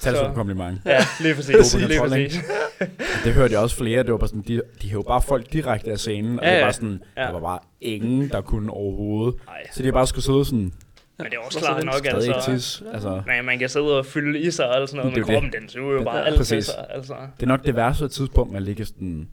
[0.00, 0.80] Tag det som kompliment.
[0.86, 1.48] ja, lige præcis.
[1.74, 2.40] lige Dopingkontrol, præcis.
[3.24, 5.90] Det hørte jeg også flere, det var bare sådan, de, de hævde bare folk direkte
[5.90, 6.64] af scenen, og Ja, det ja.
[6.64, 7.22] var sådan, Ja.
[7.22, 9.34] der var bare ingen, der kunne overhovedet.
[9.46, 10.72] Nej, Så de bare skulle sidde sådan,
[11.18, 12.52] men det er også klart nok, stadig ikke altså.
[12.52, 12.82] tis.
[12.92, 15.26] Altså, Nej, man kan sidde og fylde i sig og alt sådan noget, Det er
[15.26, 16.64] men kroppen, den suger jo Ja, bare alt til præcis.
[16.64, 16.86] sig.
[16.90, 17.14] Altså.
[17.36, 19.28] det er nok det værste tidspunkt, man ligger sådan,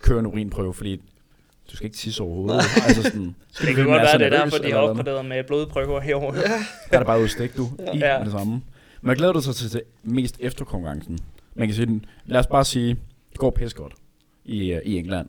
[0.00, 0.96] kører en urinprøve, fordi
[1.70, 2.56] du skal ikke tisse overhovedet.
[2.86, 6.00] altså sådan, så Det kan godt være, det er derfor, de har opgraderet med blodprøver
[6.00, 6.36] herovre.
[6.36, 6.42] Der
[6.92, 8.18] er det bare udstik, du, i Ja.
[8.18, 8.62] med det samme.
[9.04, 11.18] Jeg glæder dig så til, til mest efter konkurrencen.
[11.54, 12.96] Man kan sige, den- lad os bare sige,
[13.30, 13.94] det går pisse godt
[14.44, 15.28] i, uh, i England.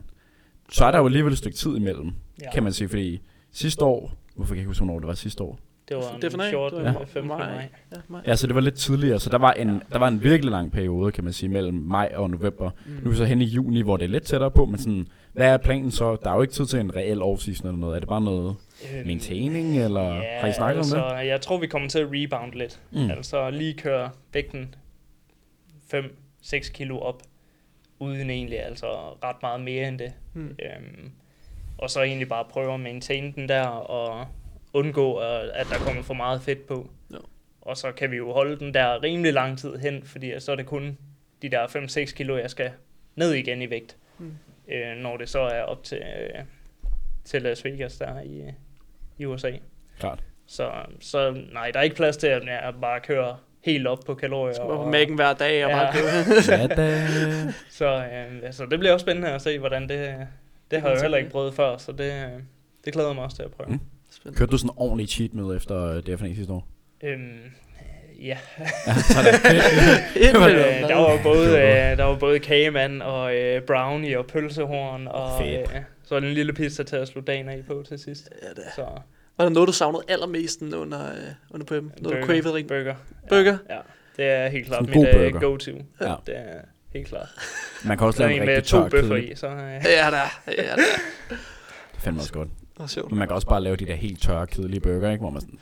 [0.72, 2.52] Så er der jo alligevel et stykke tid imellem, Ja.
[2.54, 5.44] kan man sige, fordi sidste år, hvorfor kan jeg ikke huske, hvornår det var sidste
[5.44, 5.60] år?
[5.90, 6.78] Det var Det er for den nej, 14.
[6.80, 7.06] det var Ja.
[7.06, 7.28] 15.
[7.28, 7.38] maj.
[7.38, 7.70] maj.
[7.92, 8.22] Ja, mig.
[8.28, 10.72] Ja, så det var lidt tidligere, så der var en, der var en virkelig lang
[10.72, 12.72] periode, kan man sige, mellem maj og november.
[13.02, 15.08] Nu er vi så hen i juni, hvor det er lidt tættere på, men sådan,
[15.34, 16.18] hvad er planen så?
[16.24, 17.96] Der er jo ikke tid til en reel off-season eller noget.
[17.96, 18.56] Er det bare noget
[18.96, 21.28] Øhm, maintaining, eller ja, har I snakket altså, om det?
[21.28, 22.82] Jeg tror, vi kommer til at rebound lidt.
[22.92, 23.00] Mm.
[23.02, 23.10] Mm.
[23.12, 24.76] Altså lige køre vægten
[25.94, 27.22] 5-6 kilo op,
[28.00, 28.88] uden egentlig altså
[29.24, 30.14] ret meget mere end det.
[30.34, 30.42] Mm.
[30.48, 31.12] Øhm,
[31.78, 34.26] og så egentlig bare prøve at maintain den der, og
[34.74, 36.90] undgå, at, at der kommer for meget fedt på.
[37.12, 37.18] Ja.
[37.62, 40.56] Og så kan vi jo holde den der rimelig lang tid hen, fordi så er
[40.56, 40.98] det kun
[41.42, 42.72] de der 5-6 kilo, jeg skal
[43.16, 43.98] ned igen i vægt.
[44.18, 44.34] Mm.
[44.68, 46.42] Øh, når det så er op til, øh,
[47.26, 48.44] til Las Vegas der i,
[49.18, 49.52] i USA.
[50.00, 50.24] Klart.
[50.48, 54.14] Så, så nej, der er ikke plads til, at jeg bare kører helt op på
[54.16, 54.54] kalorier.
[54.54, 55.78] Skal på mækken hver dag og Ja.
[55.78, 57.52] bare køre.
[57.70, 60.28] Så øh, altså, det bliver også spændende at se, hvordan det...
[60.72, 62.42] Det har jeg heller ikke prøvet før, så det, øh,
[62.86, 63.70] det glæder jeg mig også til at prøve.
[63.70, 63.80] Mm.
[64.16, 64.38] Spændende.
[64.40, 66.68] Kørte du sådan en ordentlig cheat med efter øh, DFNA sidste år?
[67.04, 67.40] Øhm,
[68.22, 68.38] ja,
[68.88, 69.34] Ja, sådan.
[70.14, 70.36] Fedt.
[70.36, 75.42] øh, der var både, øh, der var både kagemand og øh, brownie og pølsehorn, og
[75.42, 75.62] Fedt.
[75.76, 78.30] øh, så en lille pizza til at slutte dagen af på til sidst.
[78.44, 78.72] Ja, det er.
[78.76, 78.82] Så
[79.38, 81.18] Var der noget, du savnede allermest under, øh,
[81.52, 81.92] under preppen?
[82.02, 82.68] Noget, du cravede rigtig?
[82.68, 82.96] burger.
[83.30, 83.58] Burger?
[83.70, 83.82] Ja, ja,
[84.18, 85.40] det er helt klart mit uh, burger.
[85.40, 85.72] go-to.
[86.02, 86.10] Ja.
[86.10, 86.16] Ja.
[86.26, 86.60] Det er
[86.94, 87.28] helt klart.
[87.86, 89.56] Man kan også Så lave en en med rigtig to tør bøffer i, så øh,
[89.56, 90.42] Ja, det er.
[90.48, 90.76] Ja, det er.
[90.80, 91.38] Det
[91.98, 92.50] fandme også godt.
[92.78, 93.10] Det.
[93.10, 95.22] Men man kan også bare lave de der helt tørre, kedelige burger, ikke?
[95.22, 95.60] Hvor man sådan,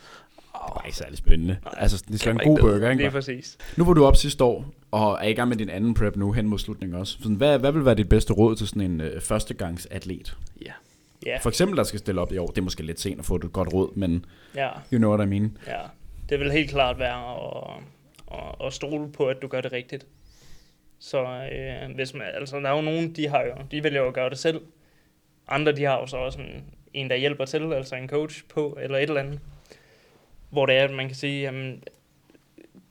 [0.52, 1.56] det er bare ikke særlig spændende.
[1.64, 3.02] Nej, altså, det skal være en god burger, ikke?
[3.02, 3.10] lige bare?
[3.12, 3.58] præcis.
[3.76, 6.32] Nu var du op sidste år, og er i gang med din anden prep nu,
[6.32, 7.18] hen mod slutningen også.
[7.18, 10.36] Sådan, hvad, hvad vil være dit bedste råd til sådan en øh, førstegangsatlet?
[10.66, 10.72] Ja.
[11.26, 12.46] Ja, For eksempel, der skal stille op i år.
[12.46, 15.26] Det er måske lidt sent at få et godt råd, men ja, you know what
[15.26, 15.56] I mean.
[15.66, 15.80] ja.
[16.28, 17.82] Det vil helt klart være at,
[18.32, 20.06] at, at stole på, at du gør det rigtigt.
[20.98, 24.08] Så øh, hvis man, altså, der er jo nogen, de har jo, de vælger jo
[24.08, 24.60] at gøre det selv.
[25.48, 28.78] Andre, de har jo så også en, en der hjælper til, altså en coach på,
[28.80, 29.40] eller et eller andet.
[30.50, 31.82] Hvor det er, at man kan sige, jamen,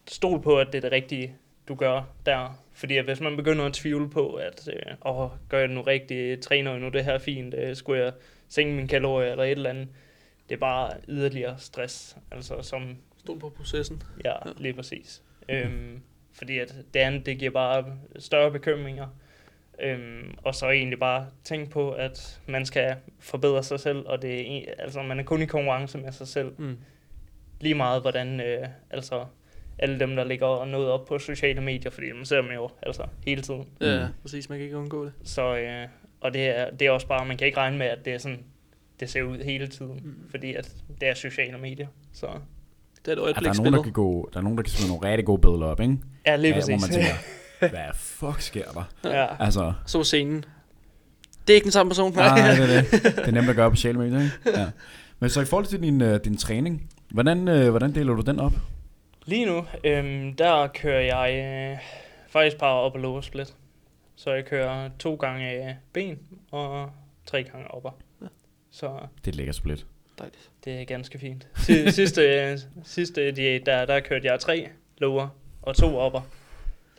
[0.08, 1.36] stol på, at det er det rigtige,
[1.68, 2.64] du gør der.
[2.74, 5.82] Fordi at hvis man begynder at tvivle på, at øh, åh, gør jeg det nu
[5.82, 8.14] rigtigt, træner jeg nu det her fint, øh, skulle jeg
[8.50, 9.88] sænke mine kalorier eller et eller andet,
[10.50, 14.04] det er bare yderligere stress, altså som, Stol på processen.
[14.26, 14.52] ja, Ja.
[14.58, 15.22] lige præcis.
[15.50, 17.86] Øhm, fordi at det andet, det giver bare
[18.20, 19.08] større bekymringer,
[19.82, 24.58] Øhm, og så egentlig bare tænke på, at man skal forbedre sig selv, og det
[24.58, 26.52] er, altså, man er kun i konkurrence med sig selv.
[26.58, 26.78] Mm.
[27.62, 29.26] Lige meget, hvordan øh, altså,
[29.80, 33.04] alle dem, der ligger noget op på sociale medier, fordi man ser dem jo altså,
[33.26, 33.66] hele tiden.
[33.82, 34.14] Ja, Mm.
[34.22, 34.50] præcis.
[34.50, 35.14] Man kan ikke undgå det.
[35.24, 35.88] Så, øh,
[36.22, 38.18] og det er, det er også bare, man kan ikke regne med, at det er
[38.18, 38.40] sådan,
[39.00, 40.16] det ser ud hele tiden, Mm.
[40.30, 41.88] fordi at det er sociale medier.
[42.14, 42.28] Så
[43.06, 44.72] Det er et Ja, der, er nogen, der, kan gå, der er nogen, der kan
[44.72, 45.98] smide nogle rigtig gode billeder op, ikke?
[46.26, 46.82] ja, lige ja, hvor præcis.
[46.82, 47.14] man tænker,
[47.70, 49.10] hvad fuck sker der?
[49.10, 49.28] ja.
[49.44, 50.46] Altså, Så scenen.
[51.48, 52.14] Det er ikke den samme person.
[52.14, 52.92] nej, det er det.
[53.04, 54.60] Det er nemt at gøre på sociale medier, ikke?
[54.60, 54.68] Ja.
[55.20, 58.40] Men så i forhold til din, øh, din træning, hvordan, øh, hvordan deler du den
[58.40, 58.54] op?
[59.26, 61.34] Lige nu, øhm, der kører jeg
[61.74, 61.78] øh,
[62.30, 63.54] faktisk bare op og lower split.
[64.16, 66.20] Så jeg kører to gange øh, ben
[66.52, 66.90] og
[67.26, 67.92] tre gange opper.
[68.22, 68.28] Ja.
[68.72, 68.92] Så
[69.26, 69.86] Det er lækker split.
[70.20, 70.50] Dejligt.
[70.66, 71.48] det er ganske fint.
[71.58, 75.28] Si- sidste, sidste diæt, der, der kørte jeg tre lower
[75.62, 76.22] og to opper.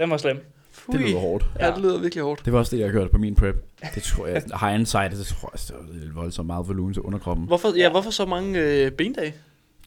[0.03, 0.45] Den var slem.
[0.73, 0.99] Fui.
[0.99, 1.47] Det lyder hårdt.
[1.61, 2.45] Ja, det lyder virkelig hårdt.
[2.45, 3.57] Det var også det, jeg hørte på min prep.
[3.95, 7.47] Det tror jeg, hindsight, det tror jeg, det var voldsomt meget volumen til underkroppen.
[7.47, 9.35] Hvorfor, ja, hvorfor så mange øh, bendage?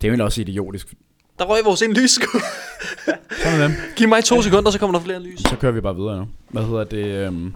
[0.02, 0.94] Det er jo også idiotisk.
[1.40, 2.12] Der røg vores en lys.
[3.44, 3.72] Sådan dem.
[3.96, 5.40] Giv mig to sekunder, så kommer der flere lys.
[5.40, 6.28] Så kører vi bare videre nu.
[6.50, 7.06] Hvad hedder det?
[7.06, 7.54] Øhm,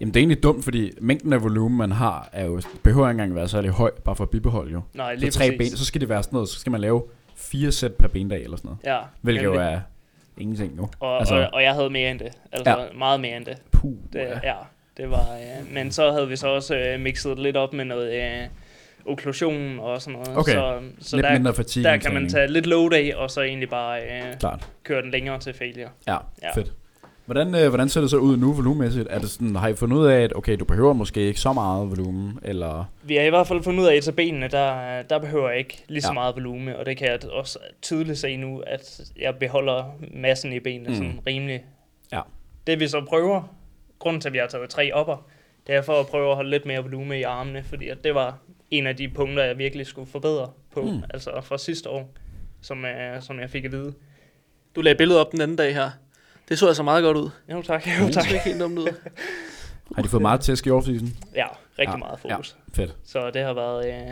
[0.00, 3.22] jamen det er egentlig dumt, fordi mængden af volumen, man har, er jo, behøver ikke
[3.22, 4.80] engang være særlig høj, bare for at bibeholde jo.
[4.94, 5.70] Nej, Så lige tre præcis.
[5.72, 7.02] ben, så skal det være sådan noget, så skal man lave
[7.36, 8.78] fire sæt per bendag eller sådan noget.
[8.84, 9.80] Ja, Hvilket jo er
[10.40, 10.88] ingenting jo.
[11.00, 12.32] Og, altså- og, og jeg havde mere end det.
[12.52, 12.92] Altså ja.
[12.98, 13.58] meget mere end det.
[13.72, 14.38] Puh, det ja.
[14.44, 14.54] ja.
[14.96, 15.34] det var...
[15.34, 18.46] Øh, men så havde vi så også øh, mixet lidt op med noget øh,
[19.06, 20.38] okklusion og sådan noget.
[20.38, 20.52] Okay.
[20.52, 23.40] Så, så Lidt der, mindre fatigue der kan man tage lidt load af, og så
[23.42, 24.68] egentlig bare øh, Klart.
[24.84, 25.88] køre den længere til failure.
[26.08, 26.54] Ja, Ja.
[26.54, 26.72] fedt.
[27.30, 29.06] Hvordan, øh, hvordan ser det så ud nu volumenmæssigt?
[29.10, 31.52] Er det sådan, har I fundet ud af, at okay, du behøver måske ikke så
[31.52, 32.84] meget volumen, eller...
[33.02, 35.58] Vi har i hvert fald fundet ud af, at til benene, der, der behøver jeg
[35.58, 36.12] ikke lige så Ja.
[36.12, 40.60] meget volumen, og det kan jeg også tydeligt se nu, at jeg beholder massen i
[40.60, 40.94] benene Mm.
[40.94, 41.64] sådan rimelig.
[42.12, 42.20] Ja.
[42.66, 43.54] Det vi så prøver,
[43.98, 45.26] grunden til, at vi har taget tre opper,
[45.66, 48.14] det er for at prøve at holde lidt mere volumen i armene, fordi at det
[48.14, 48.38] var
[48.70, 51.02] en af de punkter, jeg virkelig skulle forbedre på, mm.
[51.14, 52.12] altså fra sidste år,
[52.60, 53.94] som, uh, som jeg fik at vide.
[54.76, 55.90] Du lagde billedet op den anden dag her.
[56.50, 57.30] Det så altså meget godt ud.
[57.52, 58.24] Jo tak, jo Det tak.
[58.24, 58.94] så ikke helt dumt ud.
[59.96, 61.08] Har de fået meget tæsk i offseason?
[61.34, 61.96] Ja, rigtig Ja, ja.
[61.96, 62.56] meget fokus.
[62.74, 62.96] Fedt.
[63.04, 64.08] Så det har været, øh,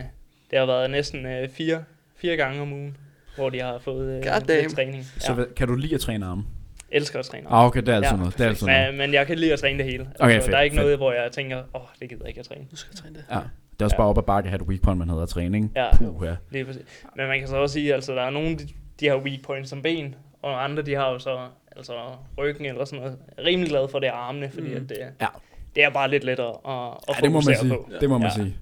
[0.50, 1.84] det har været næsten øh, fire,
[2.16, 2.96] fire gange om ugen,
[3.36, 5.04] hvor de har fået øh, God lidt træning.
[5.18, 6.44] Så hvad, kan du lide at træne arme?
[6.90, 7.50] elsker at træne.
[7.52, 8.38] Ah, okay, det er altid Ja, noget.
[8.38, 8.88] Det er altid noget.
[8.88, 10.04] Men, men jeg kan lide at træne det hele.
[10.04, 10.82] Altså, Okay, fedt, der er ikke fedt.
[10.84, 12.60] noget, hvor jeg tænker, åh, oh, det gider jeg ikke at træne.
[12.70, 13.24] Nu skal jeg træne det.
[13.30, 13.34] Ja.
[13.72, 14.00] Det er også Ja.
[14.00, 15.72] bare op ad bakke at have et weak point, man hedder træning.
[15.76, 15.96] Ja.
[15.96, 16.36] Puh, ja.
[16.50, 16.82] Lige præcis.
[17.16, 18.68] Men man kan så også sige, altså der er nogen, de,
[19.00, 21.38] de har weak points som ben, og andre, de har jo så
[21.76, 21.92] altså
[22.38, 23.18] ryggen eller sådan noget.
[23.36, 24.76] Jeg er rimelig glad for det armene, fordi Mm.
[24.76, 25.26] at det, Ja.
[25.74, 27.68] det er bare lidt lettere at, at ja, det må man sige.
[27.70, 27.90] på.
[28.00, 28.34] Det må man Ja.
[28.34, 28.56] sige.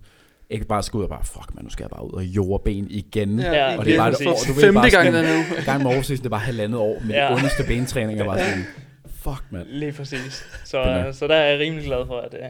[0.50, 2.62] Ikke bare skal ud og bare, fuck man, nu skal jeg bare ud og jorde
[2.64, 3.38] ben igen.
[3.40, 5.42] Ja, og det er bare, for du ved femte bare gang sådan, nu.
[5.70, 7.26] gang med oversigt, det er bare halvandet år med Ja.
[7.28, 8.24] de underste bentræninger.
[8.24, 8.64] Bare sådan,
[9.24, 9.66] fuck mand.
[9.68, 10.44] Lige præcis.
[10.64, 12.48] Så, så der er jeg rimelig glad for, at, øh,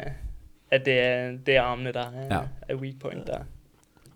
[0.71, 2.35] at det, er, det er armene, der er, Ja.
[2.35, 2.41] ja.
[2.69, 3.39] er weak point der.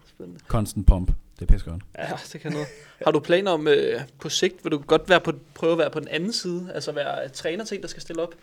[0.09, 0.41] Spændende.
[0.49, 1.13] Constant pump.
[1.41, 1.83] Det er pisse godt.
[1.99, 2.67] Ja, det kan noget.
[3.05, 5.91] Har du planer om øh, på sigt, vil du godt være på, prøve at være
[5.91, 6.71] på den anden side?
[6.75, 8.35] Altså være træner til en, der skal stille op?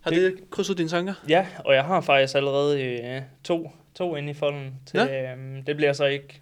[0.00, 1.14] Har det, Det- krydset dine tanker?
[1.28, 4.74] Ja, og jeg har faktisk allerede øh, to, to inde i folden.
[4.86, 5.32] Til, ja.
[5.32, 6.40] øhm, det bliver så ikke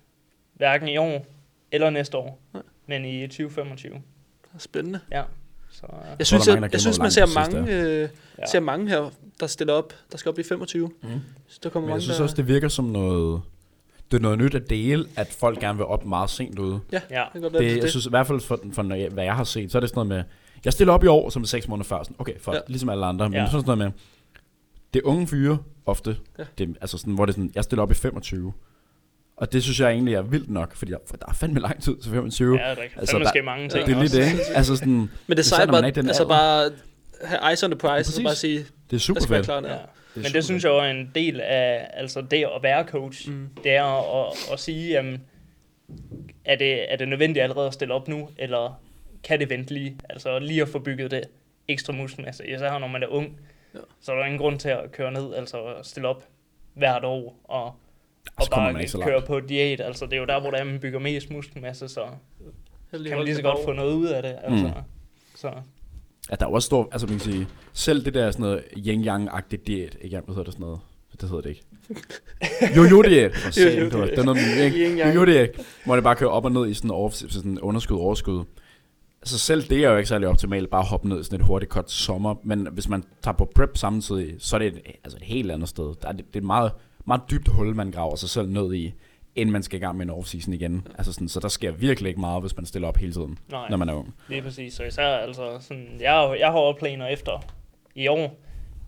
[0.55, 1.27] hverken i år
[1.73, 2.62] eller næste år, Nej.
[2.87, 4.03] men i 2025.
[4.59, 5.01] Spændende.
[5.12, 5.23] Ja.
[5.71, 5.87] Så,
[6.18, 8.47] Jeg synes, mange, jeg, jeg synes man ser mange, øh, ja.
[8.47, 9.92] ser mange her, der stiller op.
[10.12, 10.90] Der skal op i 25.
[11.03, 11.09] Mm.
[11.49, 12.23] Så der kommer Men jeg mange, synes der...
[12.25, 13.42] også, det virker som noget...
[14.12, 16.81] Det er noget nyt at dele, at folk gerne vil op meget sent ude.
[16.92, 17.01] ja.
[17.33, 17.90] det være, Det, det, jeg det.
[17.90, 19.88] synes i hvert fald, for, for når jeg, hvad jeg har set, så er det
[19.88, 20.25] sådan noget med,
[20.64, 22.03] jeg stiller op i år, som er seks måneder før.
[22.03, 22.57] Sådan, okay, for, Ja.
[22.59, 22.62] ja.
[22.66, 23.29] ligesom alle andre.
[23.29, 23.42] Men Ja.
[23.42, 23.51] ja.
[23.51, 23.90] sådan noget med,
[24.94, 26.42] det er unge fyre ofte, Ja.
[26.42, 26.64] ja.
[26.66, 28.53] det, altså sådan, hvor det er sådan, jeg stiller op i 25.
[29.37, 31.83] Og det synes jeg egentlig er vildt nok, fordi der, for der er fandme lang
[31.83, 32.59] tid til 25.
[32.61, 34.42] ja, der kan Altså, der- ske mange ting det er lige det, ikke?
[34.57, 36.35] Altså sådan, Men det er sejt bare, er altså alder.
[36.35, 36.70] bare
[37.25, 39.44] have ice on the prize, og så bare sige, det er der super fedt.
[39.44, 39.77] klar Ja.
[40.14, 43.31] Men det synes jeg jo er en del af altså det at være coach.
[43.31, 43.48] Mm.
[43.64, 45.22] Det er at, at, at sige, jamen,
[46.44, 48.83] er det, er det nødvendigt allerede at stille op nu, eller
[49.25, 49.96] kan det vente lige?
[50.11, 51.22] Altså lige at få bygget det
[51.68, 52.46] ekstra muskelmasse.
[52.46, 53.40] Især når man er ung,
[53.75, 53.79] Ja.
[54.01, 56.25] så er der ingen grund til at køre ned, altså stille op
[56.75, 57.64] hvert år, og,
[58.37, 59.81] og så kommer man bare køre på diæt.
[59.81, 62.07] Altså det er jo der, hvor der er, man bygger mest muskelmasse, så
[62.90, 64.38] Heldig kan man lige så godt få noget ud af det.
[64.42, 64.66] Altså.
[64.66, 64.83] Mm.
[65.35, 65.53] Så
[66.33, 69.66] At der er også stor, altså man kan sige, selv det der sådan noget yin-yang-agtigt
[69.66, 70.81] diæt, ikke hvad hedder det sådan noget?
[71.21, 71.62] Det hedder det ikke.
[72.77, 73.37] Jojo-diæt.
[73.37, 75.09] For satan, det var- det er noget, med- ikke?
[75.09, 75.51] Jojo-diæt,
[75.85, 78.45] hvor det bare kører op og ned i sådan, over, sådan underskud, overskud.
[79.23, 81.47] Altså selv det er jo ikke særlig optimalt, bare at hoppe ned i sådan et
[81.47, 82.35] hurtigt cut sommer.
[82.45, 85.68] Men hvis man tager på prep samtidig, så er det et, altså et helt andet
[85.68, 85.95] sted.
[86.03, 86.73] Der er, det, det er et meget,
[87.07, 88.92] meget dybt hul, man graver sig selv ned i,
[89.37, 90.87] inden man skal i gang med en off-season igen.
[90.99, 93.68] Altså sådan, så der sker virkelig ikke meget, hvis man stiller op hele tiden, nej.
[93.71, 94.14] når man er ung.
[94.29, 97.45] Lige præcis, så især altså sådan, jeg, har- jeg har også planer efter
[97.95, 98.37] i år,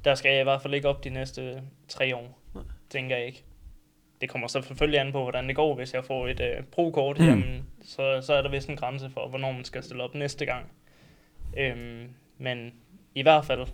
[0.04, 2.62] der skal jeg i hvert fald ikke op de næste tre år, Nej.
[2.90, 3.44] tænker jeg ikke.
[4.20, 5.74] Det kommer så selvfølgelig an på, hvordan det går.
[5.74, 7.24] Hvis jeg får et øh, pro-kort, mm.
[7.26, 10.46] jamen, så, så er der vist en grænse for, hvornår man skal stille op næste
[10.46, 10.66] gang.
[11.59, 12.72] Øhm, men
[13.14, 13.66] i hvert fald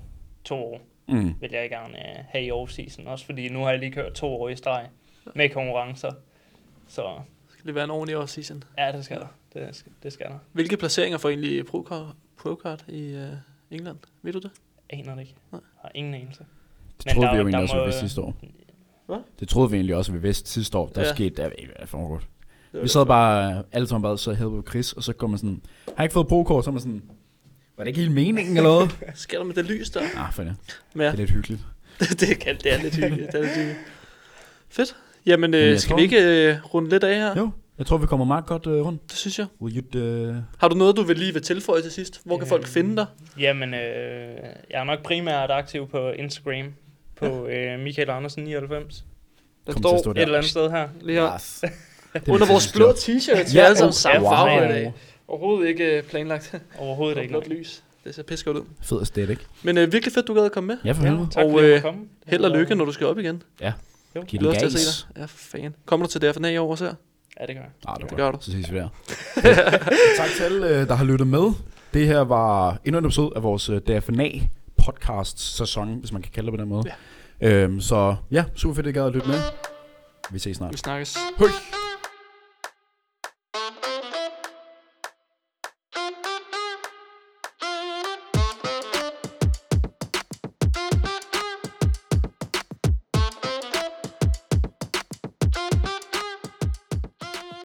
[0.44, 1.34] to år Mm.
[1.40, 3.08] vil jeg gerne øh, have i off-season.
[3.08, 4.86] Også fordi nu har jeg lige kørt to år i streg
[5.34, 6.10] med konkurrencer.
[6.90, 7.18] Så
[7.52, 8.60] Skal det være en ordentlig off-season?
[8.78, 9.26] ja, det skal der.
[9.54, 10.38] Det skal, det skal der.
[10.52, 13.22] Hvilke placeringer får egentlig pro-card, pro-card i uh,
[13.70, 13.98] England?
[14.22, 14.50] Ved du det?
[14.90, 15.34] Aner det ikke.
[15.52, 15.60] Nej.
[15.82, 16.44] Har ingen anelse.
[16.98, 18.34] Det Men troede der- vi jo egentlig også, vi må- vidste sidste år.
[19.06, 19.18] Hvad?
[19.40, 20.88] Det troede vi egentlig også, vi vidste sidste år.
[20.88, 21.14] Der Ja.
[21.14, 21.50] skete, der,
[21.80, 22.22] der foregår.
[22.72, 25.62] det Vi sad bare, alle sammen bare så på Chris, og så går man sådan,
[25.86, 27.02] har jeg ikke fået pro-kort, så er man sådan,
[27.76, 28.98] var det ikke helt meningen eller noget?
[29.14, 30.00] Skal der med det lys der?
[30.16, 30.56] ah, for det.
[30.94, 31.60] Men ja, Det er lidt hyggeligt.
[32.20, 33.32] det, kan, det er lidt hyggeligt.
[33.32, 33.78] Det er lidt hyggeligt.
[34.68, 34.96] Fedt.
[35.26, 37.36] Jamen, øh, skal tror- vi ikke øh, runde lidt af her?
[37.36, 39.10] Jo, jeg tror, vi kommer meget godt uh, rundt.
[39.10, 39.46] Det synes jeg.
[39.60, 40.34] Will you, uh...
[40.58, 42.20] Har du noget, du vil lige vil tilføje til sidst?
[42.24, 43.06] Hvor kan folk Øhm, finde dig?
[43.38, 43.80] Jamen, øh,
[44.70, 46.72] jeg er nok primært aktiv på Instagram.
[47.16, 49.04] På øh, Michael Andersen 99.
[49.66, 50.22] Der Kom står Et der.
[50.22, 50.88] eller andet sted her.
[51.02, 51.34] lige her.
[51.34, 51.60] Yes.
[52.14, 52.94] Det er Under vores blå job.
[52.96, 53.52] t-shirts.
[53.52, 54.68] Vi Ja, er alle sammen samme ja, farve i wow.
[54.68, 54.92] dag.
[55.28, 56.54] Overhovedet ikke øh, planlagt.
[56.78, 57.28] Overhovedet ikke.
[57.32, 57.82] blåt lys.
[58.04, 58.62] Det ser pisse godt ud.
[58.82, 59.38] Fed aesthetic.
[59.62, 60.76] Men øh, virkelig fedt, du gad at komme med.
[60.84, 61.28] Ja, for Ja, helvede.
[61.30, 61.82] tak Og, fordi øh.
[62.26, 63.42] Held og lykke, når du skal op igen.
[64.16, 64.22] Jo.
[64.22, 64.80] Giv Glæder til at gas.
[64.82, 65.20] se dig.
[65.20, 65.74] Ja, for fan.
[65.86, 66.94] Kommer du til DFNA i år også her?
[67.40, 67.70] Ja, det gør jeg.
[67.88, 68.38] Ah, det Det gør du.
[68.40, 68.88] Så ses vi der.
[70.18, 71.52] tak til alle, øh, der har lyttet med.
[71.94, 74.28] Det her var endnu en episode af vores øh, DFNA
[74.86, 76.84] podcast sæson, hvis man kan kalde det på den måde.
[77.40, 77.48] Ja.
[77.48, 79.40] Øhm, så ja, super fedt, at I gad at lytte med.
[80.30, 80.72] Vi ses snart.
[80.72, 81.16] Vi snakkes.
[81.38, 81.48] Hej.